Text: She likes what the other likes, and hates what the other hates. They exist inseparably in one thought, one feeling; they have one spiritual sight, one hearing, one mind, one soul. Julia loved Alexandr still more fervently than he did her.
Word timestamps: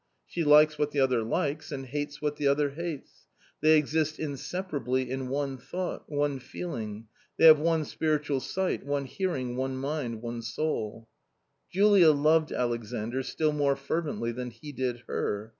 She 0.25 0.43
likes 0.43 0.79
what 0.79 0.89
the 0.89 0.99
other 0.99 1.21
likes, 1.21 1.71
and 1.71 1.85
hates 1.85 2.19
what 2.23 2.37
the 2.37 2.47
other 2.47 2.71
hates. 2.71 3.27
They 3.61 3.77
exist 3.77 4.17
inseparably 4.19 5.07
in 5.11 5.27
one 5.29 5.59
thought, 5.59 6.09
one 6.09 6.39
feeling; 6.39 7.05
they 7.37 7.45
have 7.45 7.59
one 7.59 7.85
spiritual 7.85 8.39
sight, 8.39 8.83
one 8.83 9.05
hearing, 9.05 9.55
one 9.57 9.77
mind, 9.77 10.23
one 10.23 10.41
soul. 10.41 11.07
Julia 11.69 12.09
loved 12.13 12.51
Alexandr 12.51 13.21
still 13.21 13.51
more 13.53 13.75
fervently 13.75 14.31
than 14.31 14.49
he 14.49 14.71
did 14.71 15.03
her. 15.05 15.49